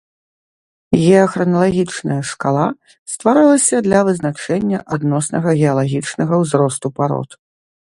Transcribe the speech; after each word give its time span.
Геахраналагічная 1.01 2.17
шкала 2.29 2.63
стваралася 3.13 3.75
для 3.89 3.99
вызначэння 4.09 4.79
адноснага 4.99 5.49
геалагічнага 5.63 6.33
ўзросту 6.45 6.87
парод. 7.01 7.29